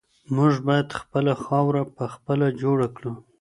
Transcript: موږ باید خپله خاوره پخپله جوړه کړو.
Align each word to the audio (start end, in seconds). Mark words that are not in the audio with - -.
موږ 0.35 0.53
باید 0.67 0.87
خپله 0.99 1.33
خاوره 1.43 1.81
پخپله 1.97 2.47
جوړه 2.61 2.87
کړو. 2.95 3.13